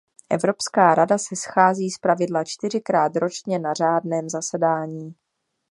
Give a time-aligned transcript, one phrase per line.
[0.29, 5.15] Evropská rada se schází zpravidla čtyřikrát ročně na řádném zasedání.